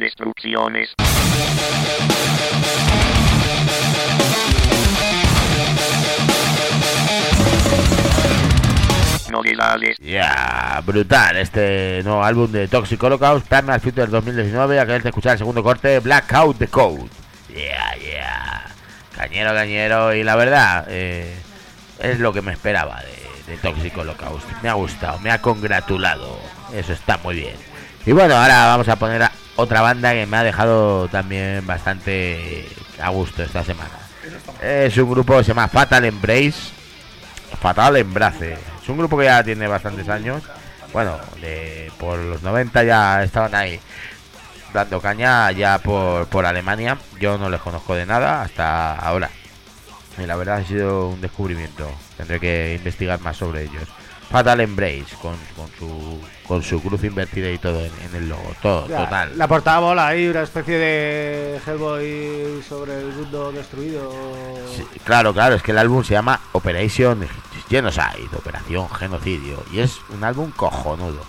destrucciones. 0.00 0.94
Ya, 10.00 10.82
brutal 10.84 11.36
este 11.36 12.02
nuevo 12.02 12.24
álbum 12.24 12.50
de 12.50 12.66
Toxic 12.66 13.02
Holocaust, 13.02 13.46
Primal 13.46 13.80
Future 13.80 14.06
2019. 14.06 14.80
Acabáis 14.80 15.02
de 15.02 15.10
escuchar 15.10 15.32
el 15.32 15.38
segundo 15.38 15.62
corte, 15.62 16.00
Blackout 16.00 16.58
the 16.58 16.66
Code. 16.66 17.08
Yeah, 17.48 17.94
yeah. 17.96 18.66
Cañero, 19.14 19.52
cañero. 19.54 20.14
Y 20.14 20.24
la 20.24 20.36
verdad, 20.36 20.86
eh, 20.88 21.36
es 22.00 22.18
lo 22.18 22.32
que 22.32 22.42
me 22.42 22.52
esperaba 22.52 23.00
de, 23.02 23.52
de 23.52 23.58
Toxic 23.58 23.96
Holocaust. 23.96 24.46
Me 24.62 24.68
ha 24.68 24.74
gustado, 24.74 25.20
me 25.20 25.30
ha 25.30 25.40
congratulado. 25.40 26.38
Eso 26.74 26.92
está 26.92 27.18
muy 27.18 27.36
bien. 27.36 27.56
Y 28.06 28.12
bueno, 28.12 28.34
ahora 28.34 28.66
vamos 28.66 28.88
a 28.88 28.96
poner 28.96 29.22
a 29.22 29.32
otra 29.60 29.82
banda 29.82 30.12
que 30.12 30.26
me 30.26 30.36
ha 30.38 30.42
dejado 30.42 31.08
también 31.08 31.66
bastante 31.66 32.66
a 33.00 33.10
gusto 33.10 33.42
esta 33.42 33.62
semana. 33.62 33.90
Es 34.62 34.96
un 34.96 35.10
grupo 35.10 35.36
que 35.36 35.44
se 35.44 35.48
llama 35.48 35.68
Fatal 35.68 36.04
Embrace. 36.04 36.72
Fatal 37.60 37.96
Embrace. 37.96 38.56
Es 38.82 38.88
un 38.88 38.98
grupo 38.98 39.18
que 39.18 39.24
ya 39.24 39.44
tiene 39.44 39.68
bastantes 39.68 40.08
años. 40.08 40.42
Bueno, 40.92 41.18
de, 41.40 41.92
por 41.98 42.18
los 42.18 42.42
90 42.42 42.84
ya 42.84 43.22
estaban 43.22 43.54
ahí 43.54 43.80
dando 44.72 45.00
caña 45.00 45.50
ya 45.52 45.78
por, 45.78 46.26
por 46.26 46.46
Alemania. 46.46 46.98
Yo 47.20 47.38
no 47.38 47.50
les 47.50 47.60
conozco 47.60 47.94
de 47.94 48.06
nada 48.06 48.42
hasta 48.42 48.94
ahora. 48.96 49.30
Y 50.18 50.26
la 50.26 50.36
verdad 50.36 50.56
ha 50.56 50.64
sido 50.64 51.08
un 51.08 51.20
descubrimiento. 51.20 51.90
Tendré 52.16 52.40
que 52.40 52.74
investigar 52.76 53.20
más 53.20 53.36
sobre 53.36 53.62
ellos. 53.62 53.84
Fatal 54.30 54.60
Embrace 54.60 55.06
con, 55.20 55.34
con 55.56 55.68
su 55.78 56.20
con 56.46 56.62
su 56.64 56.82
cruz 56.82 57.04
invertida 57.04 57.48
y 57.50 57.58
todo 57.58 57.78
en, 57.84 57.92
en 58.08 58.14
el 58.16 58.28
logo. 58.28 58.52
Todo, 58.60 58.88
Ya, 58.88 59.04
total. 59.04 59.38
La 59.38 59.46
portada 59.46 59.78
bola 59.78 60.08
ahí, 60.08 60.26
una 60.28 60.42
especie 60.42 60.78
de 60.78 61.60
Hellboy 61.64 62.60
sobre 62.68 62.98
el 62.98 63.06
mundo 63.06 63.52
destruido. 63.52 64.12
Sí, 64.76 64.84
claro, 65.04 65.32
claro, 65.32 65.54
es 65.54 65.62
que 65.62 65.70
el 65.70 65.78
álbum 65.78 66.02
se 66.02 66.14
llama 66.14 66.40
Operation 66.52 67.24
Genocide, 67.68 68.28
Operación 68.36 68.88
Genocidio, 68.90 69.62
y 69.72 69.78
es 69.78 69.98
un 70.08 70.24
álbum 70.24 70.50
cojonudo, 70.50 71.24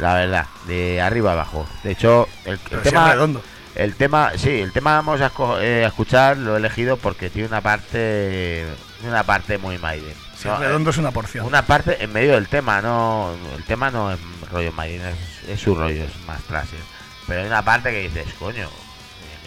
la 0.00 0.14
verdad, 0.14 0.46
de 0.66 1.00
arriba 1.00 1.32
abajo. 1.32 1.64
De 1.84 1.92
hecho, 1.92 2.26
el, 2.44 2.58
el 2.72 2.82
tema, 2.82 3.12
redondo. 3.12 3.42
el 3.76 3.94
tema, 3.94 4.32
sí, 4.34 4.50
el 4.60 4.72
tema 4.72 4.94
vamos 5.00 5.20
a, 5.20 5.30
eh, 5.62 5.84
a 5.84 5.88
escuchar, 5.88 6.36
lo 6.38 6.56
he 6.56 6.58
elegido 6.58 6.96
porque 6.96 7.30
tiene 7.30 7.46
una 7.46 7.60
parte, 7.60 8.66
una 9.06 9.22
parte 9.22 9.58
muy 9.58 9.78
Maiden. 9.78 10.14
Si 10.40 10.48
No, 10.48 10.54
es 10.54 10.60
redondo 10.60 10.88
es 10.88 10.96
una 10.96 11.10
porción. 11.10 11.44
una 11.44 11.66
parte 11.66 12.02
en 12.02 12.10
medio 12.14 12.32
del 12.32 12.48
tema, 12.48 12.80
no, 12.80 13.34
el 13.56 13.64
tema 13.64 13.90
no 13.90 14.10
es 14.10 14.18
rollo 14.50 14.72
Maiden, 14.72 15.14
es, 15.46 15.60
su 15.60 15.74
rollo, 15.74 16.04
es 16.04 16.26
más 16.26 16.40
thrasher. 16.44 16.78
Pero 17.26 17.42
hay 17.42 17.46
una 17.46 17.62
parte 17.62 17.90
que 17.90 18.00
dices, 18.08 18.32
coño, 18.38 18.66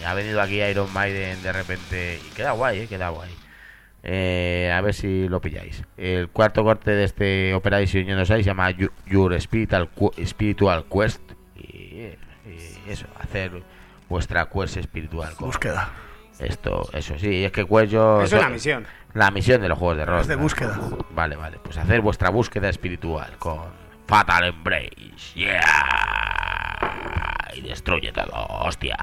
ha 0.06 0.14
venido 0.14 0.40
aquí 0.40 0.62
Iron 0.62 0.92
Maiden 0.92 1.42
de 1.42 1.52
repente 1.52 2.20
y 2.24 2.30
queda 2.30 2.52
guay, 2.52 2.80
eh, 2.80 2.86
queda 2.86 3.08
guay. 3.08 3.30
Eh, 4.04 4.72
a 4.72 4.80
ver 4.82 4.94
si 4.94 5.28
lo 5.28 5.40
pilláis. 5.40 5.82
El 5.96 6.28
cuarto 6.28 6.62
corte 6.62 6.92
de 6.92 7.04
este 7.04 7.54
Operation 7.54 8.04
Genocide 8.04 8.38
se 8.38 8.44
llama 8.44 8.70
Your 9.06 9.40
Spiritual, 9.40 9.90
Spiritual 10.24 10.84
Quest. 10.84 11.22
Y, 11.56 11.62
y 11.64 12.16
eso, 12.86 13.06
hacer 13.18 13.62
vuestra 14.08 14.48
quest 14.48 14.76
espiritual. 14.76 15.34
con 15.34 15.48
Búsqueda. 15.48 15.90
Esto, 16.38 16.88
eso 16.92 17.18
sí, 17.18 17.44
es 17.44 17.52
que 17.52 17.66
yo... 17.88 18.22
Es 18.22 18.32
una 18.32 18.48
misión. 18.48 18.86
La 19.12 19.30
misión 19.30 19.60
de 19.62 19.68
los 19.68 19.78
juegos 19.78 19.96
de 19.98 20.04
rol. 20.04 20.20
Es 20.20 20.26
de 20.26 20.36
búsqueda. 20.36 20.78
Vale, 21.10 21.36
vale. 21.36 21.58
Pues 21.62 21.76
hacer 21.78 22.00
vuestra 22.00 22.30
búsqueda 22.30 22.68
espiritual 22.68 23.36
con 23.38 23.60
Fatal 24.06 24.44
Embrace. 24.44 25.34
Yeah. 25.34 25.62
Y 27.54 27.60
destruye 27.60 28.10
todo, 28.10 28.32
hostia. 28.34 28.96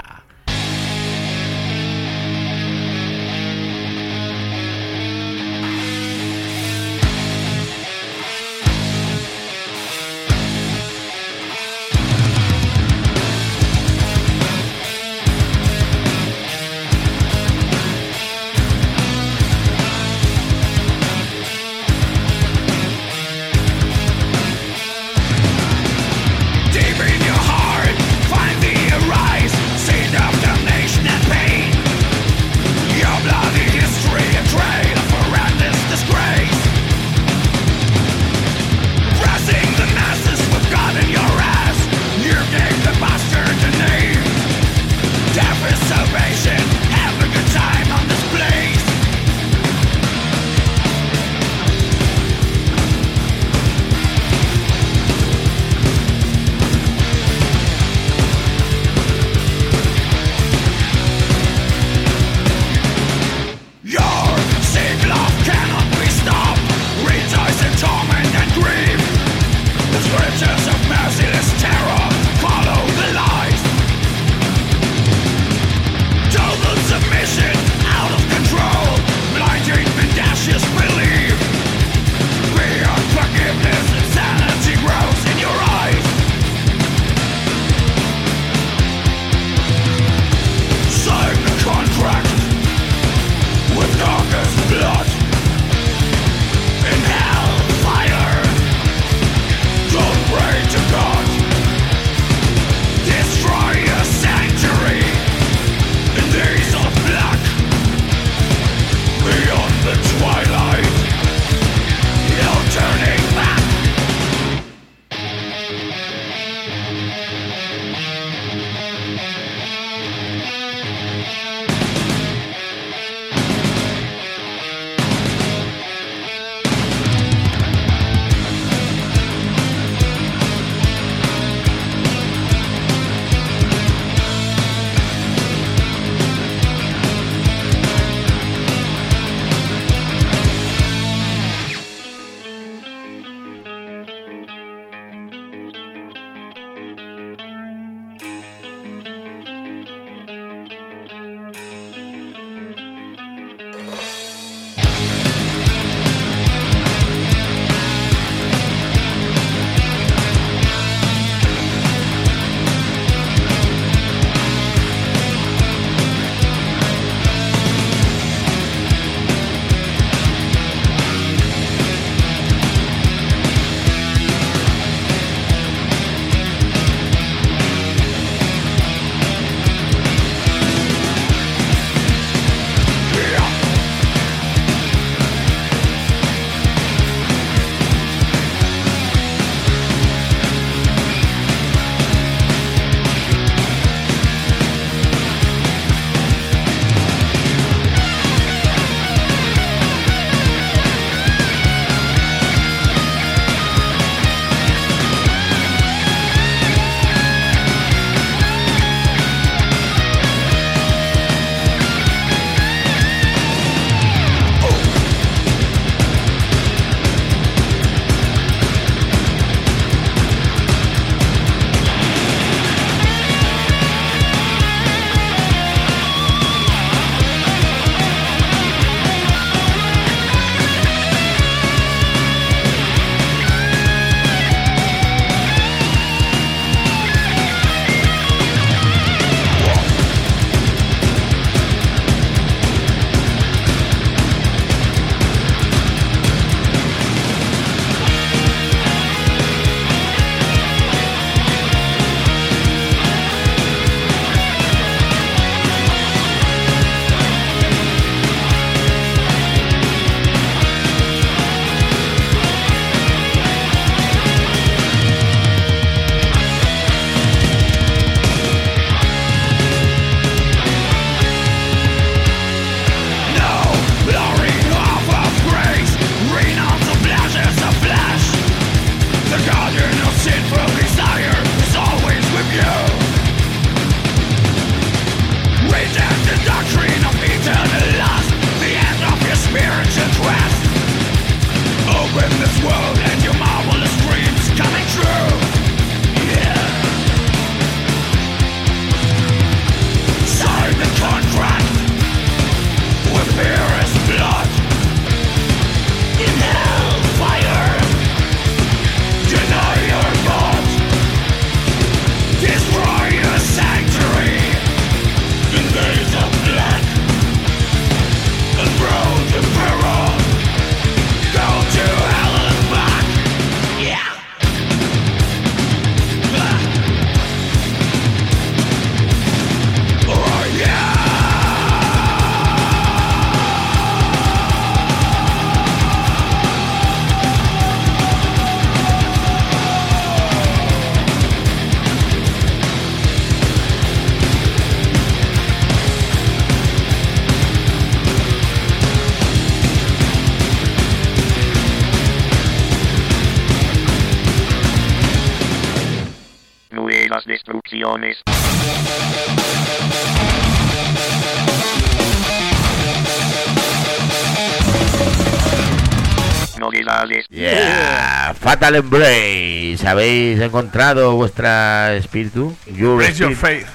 Novedades. 366.60 367.26
Yeah, 367.30 368.36
Fatal 368.39 368.76
Embrace. 368.76 369.78
¿Habéis 369.88 370.39
encontrado 370.41 371.13
vuestra 371.15 371.94
espíritu? 371.96 372.56
Your, 372.67 373.00
Raise 373.00 373.17
your 373.17 373.36
faith. 373.36 373.65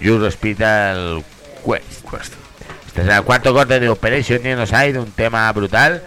Your 0.00 0.22
Hospital 0.22 1.24
Quest. 1.64 2.02
Cuesta. 2.04 2.36
Este 2.86 3.02
es 3.02 3.08
el 3.08 3.22
cuarto 3.22 3.52
corte 3.54 3.80
de 3.80 3.88
Operation 3.88 4.42
Genocide, 4.42 4.98
un 4.98 5.10
tema 5.12 5.50
brutal. 5.52 6.02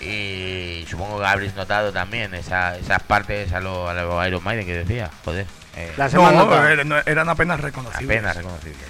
Y 0.00 0.84
supongo 0.90 1.20
que 1.20 1.26
habréis 1.26 1.54
notado 1.54 1.92
también 1.92 2.34
esa- 2.34 2.76
esas 2.78 3.02
partes 3.02 3.52
a 3.52 3.60
lo, 3.60 3.88
a 3.88 3.94
lo 3.94 4.26
Iron 4.26 4.42
Maiden 4.42 4.66
que 4.66 4.74
decía. 4.78 5.10
Joder, 5.24 5.46
eh, 5.76 5.92
Las 5.96 6.12
hemos 6.14 6.32
No, 6.32 6.66
eran, 6.66 6.92
eran 7.06 7.28
apenas 7.28 7.60
reconocibles. 7.60 8.18
apenas 8.18 8.36
reconocibles. 8.36 8.86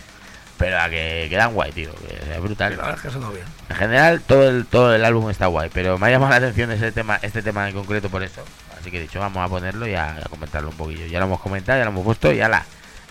Pero 0.59 0.81
a 0.81 0.89
que 0.89 1.27
quedan 1.29 1.53
guay, 1.53 1.71
tío. 1.73 1.95
que 1.97 2.15
es 2.15 2.35
Sí, 2.35 2.41
brutal. 2.41 2.71
la 2.77 2.83
verdad 2.85 2.97
es 2.97 3.03
que 3.03 3.11
sonó 3.11 3.31
bien. 3.31 3.45
En 3.69 3.77
general, 3.77 4.23
todo 4.23 4.49
el, 4.49 4.65
todo 4.67 4.95
el 4.95 5.05
álbum 5.05 5.29
está 5.29 5.47
guay, 5.49 5.69
pero 5.73 5.99
me 5.99 6.07
ha 6.07 6.11
llamado 6.11 6.31
la 6.31 6.37
atención 6.37 6.71
ese 6.71 6.93
tema, 6.93 7.19
este 7.21 7.43
tema 7.43 7.69
en 7.69 7.75
concreto 7.75 8.09
por 8.09 8.23
eso. 8.23 8.43
Así 8.81 8.91
que 8.91 8.97
he 8.97 9.01
dicho, 9.03 9.21
vamos 9.21 9.45
a 9.45 9.49
ponerlo 9.51 9.87
y 9.87 9.95
a, 9.95 10.13
a 10.13 10.29
comentarlo 10.31 10.71
un 10.71 10.77
poquillo. 10.77 11.07
Ya 11.07 11.19
lo 11.19 11.27
hemos 11.27 11.41
comentado, 11.41 11.79
ya 11.79 11.85
lo 11.85 11.91
hemos 11.91 12.05
puesto 12.05 12.33
y 12.33 12.41
ala, 12.41 12.65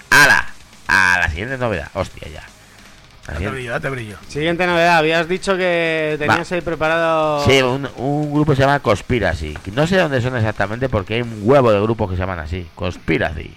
ala, 0.10 0.48
a 0.88 1.18
la 1.20 1.30
siguiente 1.30 1.58
novedad. 1.60 1.90
Hostia, 1.94 2.28
ya. 2.30 2.42
La 2.42 3.34
Ya 3.34 3.34
te 3.34 3.34
siguiente- 3.38 3.56
brillo, 3.58 3.72
ya 3.74 3.80
te 3.80 3.90
brillo. 3.90 4.18
Siguiente 4.28 4.66
novedad, 4.68 4.98
habías 4.98 5.28
dicho 5.28 5.56
que 5.58 6.16
tenías 6.18 6.52
ahí 6.52 6.62
preparado. 6.62 7.44
Sí, 7.46 7.62
un, 7.62 7.88
un 7.98 8.34
grupo 8.34 8.56
se 8.56 8.62
llama 8.62 8.80
Conspiracy. 8.80 9.56
No 9.74 9.86
sé 9.86 9.98
dónde 9.98 10.20
son 10.22 10.36
exactamente 10.36 10.90
porque 10.90 11.16
hay 11.16 11.22
un 11.22 11.42
huevo 11.44 11.72
de 11.72 11.80
grupos 11.82 12.10
que 12.10 12.16
se 12.16 12.22
llaman 12.22 12.40
así. 12.40 12.68
Conspiracy. 12.74 13.56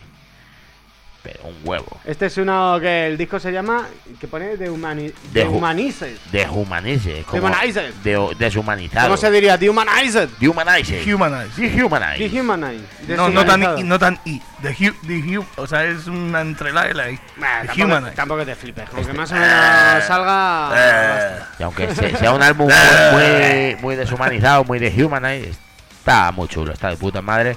Pero 1.31 1.49
un 1.49 1.57
huevo. 1.63 2.01
Este 2.07 2.27
es 2.27 2.39
uno 2.39 2.79
que 2.81 3.07
el 3.09 3.19
disco 3.19 3.39
se 3.39 3.53
llama. 3.53 3.87
que 4.19 4.27
pone 4.27 4.57
de, 4.57 4.71
humani 4.71 5.09
De 5.09 5.41
de 5.41 5.47
hu- 5.47 5.57
Humanize. 5.59 6.17
Dehumanize. 6.33 7.23
como 7.27 7.43
Dehumanize. 7.43 7.93
De, 8.03 8.35
deshumanizado. 8.39 9.09
¿Cómo 9.09 9.17
se 9.19 9.31
diría? 9.31 9.59
Dehumanized. 9.59 10.29
Dehumanize. 10.41 11.15
Humanize. 11.15 11.61
Dehumanize. 11.69 12.29
Dehumanize. 12.31 12.85
No, 13.09 13.29
no 13.29 13.45
tan, 13.45 13.79
i, 13.79 13.83
no 13.85 13.99
tan 13.99 14.19
I. 14.25 14.41
The, 14.63 14.71
hu, 14.71 14.93
the 15.07 15.39
hu, 15.39 15.45
o 15.57 15.67
sea, 15.67 15.85
es 15.85 16.07
una 16.07 16.41
entre 16.41 16.73
la 16.73 16.91
y 16.91 16.95
la 16.95 17.11
I. 17.11 17.21
Tampoco, 18.15 18.45
te 18.47 18.55
flipes. 18.55 18.85
Este- 18.89 19.07
que 19.07 19.13
más 19.13 19.31
o 19.31 19.35
menos 19.35 20.05
salga. 20.05 20.71
Eh, 20.75 21.39
Y 21.59 21.63
aunque 21.63 21.95
se- 21.95 22.17
sea 22.17 22.33
un 22.33 22.43
álbum 22.43 22.69
muy, 23.13 23.21
muy, 23.21 23.77
muy 23.83 23.97
deshumanizado, 23.97 24.65
muy 24.65 24.79
dehumanize, 24.79 25.51
está 25.99 26.33
muy 26.33 26.49
chulo, 26.49 26.73
está 26.73 26.89
de 26.89 26.97
puta 26.97 27.21
madre. 27.21 27.57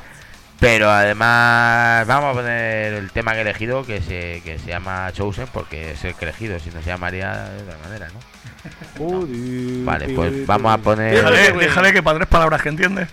Pero 0.61 0.91
además, 0.91 2.05
vamos 2.05 2.29
a 2.31 2.33
poner 2.39 2.93
el 2.93 3.11
tema 3.11 3.31
que 3.31 3.39
he 3.39 3.41
elegido, 3.41 3.83
que 3.83 3.99
se, 3.99 4.41
que 4.45 4.59
se 4.59 4.67
llama 4.67 5.11
Chosen, 5.11 5.47
porque 5.51 5.91
es 5.93 6.03
el 6.05 6.13
que 6.13 6.25
he 6.25 6.29
elegido, 6.29 6.59
si 6.59 6.69
no 6.69 6.79
se 6.83 6.85
llamaría 6.87 7.33
de 7.49 7.63
otra 7.63 7.77
manera, 7.83 8.07
¿no? 8.13 8.19
Joder, 8.99 9.27
Vale, 9.83 10.09
pues 10.09 10.45
vamos 10.45 10.71
a 10.71 10.77
poner- 10.77 11.15
déjale, 11.15 11.51
déjale 11.53 11.93
que 11.93 12.03
para 12.03 12.19
tres 12.19 12.27
palabras 12.29 12.61
que 12.61 12.69
entiende. 12.69 13.07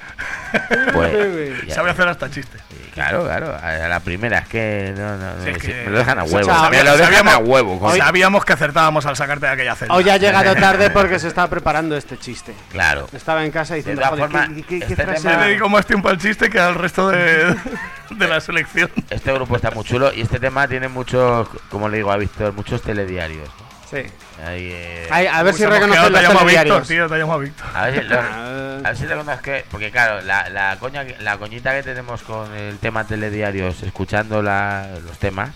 Pues, 0.93 1.73
Sabe 1.75 1.91
hacer 1.91 2.07
hasta 2.07 2.31
chistes. 2.31 2.61
Claro, 2.99 3.25
claro, 3.25 3.57
a 3.63 3.89
la 3.89 4.01
primera, 4.01 4.39
es 4.41 4.49
que 4.49 4.95
no, 4.97 5.17
no, 5.17 5.45
Sí, 5.45 5.51
es 5.51 5.63
sí, 5.63 5.67
que- 5.69 5.85
me 5.85 5.91
lo 5.91 5.99
dejan 5.99 6.19
a 6.19 6.25
huevo, 6.25 6.49
me 6.71 6.83
lo 6.85 6.97
dejan 6.97 7.13
sabíamos- 7.15 7.35
a 7.35 7.39
huevo, 7.39 7.79
con- 7.79 7.97
Sabíamos 7.97 8.45
que 8.45 8.53
acertábamos 8.53 9.07
al 9.07 9.17
sacarte 9.17 9.47
de 9.47 9.53
aquella 9.53 9.75
celda. 9.77 9.95
Hoy 9.95 10.09
ha 10.11 10.17
llegado 10.17 10.55
tarde 10.57 10.91
porque 10.91 11.19
se 11.19 11.29
estaba 11.29 11.49
preparando 11.49 11.97
este 11.97 12.19
chiste. 12.19 12.55
claro. 12.71 13.09
Estaba 13.13 13.45
en 13.45 13.51
casa 13.51 13.75
diciendo, 13.75 14.03
todas 14.03 14.11
joder, 14.19 14.31
formas, 14.31 14.49
¿qué, 14.51 14.63
qué- 14.63 14.79
qué 14.81 14.93
este 14.93 15.05
frase 15.05 15.23
tema- 15.29 15.37
Le 15.43 15.47
dedico 15.49 15.69
más 15.69 15.87
tiempo 15.87 16.09
al 16.09 16.19
chiste 16.19 16.51
que 16.51 16.59
al 16.61 16.75
resto 16.75 17.09
de, 17.11 17.55
de 18.11 18.29
la 18.29 18.41
selección. 18.41 18.91
Este 19.11 19.33
grupo 19.33 19.57
está 19.57 19.71
muy 19.71 19.85
chulo 19.85 20.13
y 20.13 20.21
este 20.23 20.39
tema 20.41 20.67
tiene 20.69 20.89
muchos, 20.89 21.49
como 21.71 21.89
le 21.89 21.99
digo 21.99 22.11
a 22.13 22.17
Víctor, 22.17 22.53
muchos 22.53 22.83
telediarios. 22.83 23.49
Sí. 23.91 23.97
Ahí, 24.45 24.71
eh, 24.73 25.07
Ay, 25.11 25.27
a 25.27 25.43
ver 25.43 25.55
si 25.55 25.63
quedado, 25.65 25.87
los 25.87 26.21
Te 26.21 26.23
llamo 26.23 26.45
Víctor, 26.45 26.87
tío, 26.87 27.09
te 27.09 27.17
llamo 27.17 27.39
Víctor. 27.39 27.67
A 27.75 27.87
ver 27.87 27.95
si, 28.03 28.09
lo- 28.09 28.19
a 28.21 28.81
ver 28.83 28.97
si 28.97 29.07
reconozco, 29.07 29.51
porque 29.71 29.91
claro, 29.91 30.21
la, 30.23 30.49
la, 30.51 30.77
coña, 30.79 31.07
que- 31.07 31.17
la 31.21 31.39
coñita 31.39 31.73
que 31.73 31.83
tenemos 31.83 32.23
con 32.23 32.53
el 32.55 32.79
tema 32.79 33.07
telediarios, 33.07 33.83
escuchando 33.83 34.43
la, 34.43 34.89
los 35.05 35.19
temas, 35.19 35.51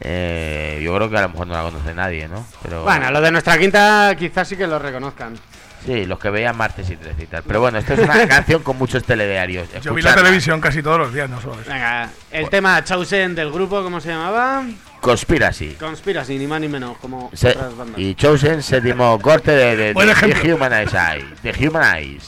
eh, 0.00 0.80
yo 0.82 0.94
creo 0.94 1.08
que 1.08 1.16
a 1.18 1.22
lo 1.22 1.28
mejor 1.30 1.46
no 1.46 1.54
la 1.54 1.62
conoce 1.62 1.94
nadie, 1.94 2.28
¿no? 2.28 2.46
Pero 2.62 2.82
Bueno, 2.82 3.10
lo 3.10 3.20
de 3.20 3.30
nuestra 3.30 3.56
quinta 3.58 4.14
quizás 4.18 4.46
sí 4.48 4.56
que 4.56 4.66
lo 4.66 4.78
reconozcan. 4.78 5.38
Sí, 5.86 6.04
los 6.06 6.18
que 6.18 6.30
veían 6.30 6.56
martes 6.56 6.90
y 6.90 6.96
13 6.96 7.22
y 7.22 7.26
tal. 7.26 7.42
Pero 7.44 7.60
bueno, 7.60 7.78
esto 7.78 7.94
es 7.94 8.00
una 8.00 8.26
canción 8.28 8.62
con 8.62 8.76
muchos 8.76 9.04
telediarios. 9.04 9.68
Yo 9.82 9.94
vi 9.94 10.02
la 10.02 10.10
Escuchadla. 10.10 10.16
televisión 10.16 10.60
casi 10.60 10.82
todos 10.82 10.98
los 10.98 11.14
días, 11.14 11.30
no 11.30 11.40
solo 11.40 11.54
eso. 11.60 11.70
Venga, 11.70 12.10
el 12.30 12.48
tema 12.50 12.82
Chosen 12.84 13.34
del 13.34 13.50
grupo, 13.52 13.82
¿cómo 13.82 14.00
se 14.00 14.08
llamaba? 14.10 14.64
Conspiracy. 15.00 15.74
Conspiracy, 15.78 16.36
ni 16.38 16.46
más 16.46 16.60
ni 16.60 16.68
menos, 16.68 16.98
como 16.98 17.30
Se- 17.32 17.50
otras 17.50 17.76
bandas. 17.76 17.98
y 18.00 18.14
Chosen, 18.16 18.62
séptimo 18.62 19.18
corte 19.20 19.52
de, 19.52 19.76
de, 19.76 19.92
Buen 19.92 20.06
de, 20.08 20.12
ejemplo. 20.12 20.42
de 20.42 20.54
Human 20.54 20.72
Eyes. 20.72 20.92
Eye, 20.94 21.24
de 21.42 21.68
Human 21.68 21.96
Eyes. 21.96 22.24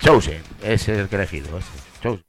Chosen, 0.00 0.42
ese 0.62 0.92
es 0.92 0.98
el 0.98 1.08
que 1.08 1.16
he 1.16 1.18
elegido. 1.18 1.56
Ese. 1.58 1.68
Chosen. 2.02 2.22